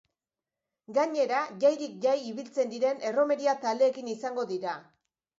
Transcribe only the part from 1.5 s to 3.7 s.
jairik jai ibiltzen diren erromeria